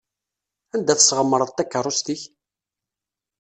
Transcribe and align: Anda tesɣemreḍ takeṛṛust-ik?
Anda 0.75 0.93
tesɣemreḍ 0.99 1.49
takeṛṛust-ik? 1.51 2.21